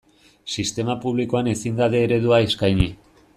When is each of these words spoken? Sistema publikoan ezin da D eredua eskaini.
Sistema 0.53 0.95
publikoan 1.03 1.51
ezin 1.53 1.77
da 1.81 1.91
D 1.97 2.01
eredua 2.07 2.41
eskaini. 2.47 2.89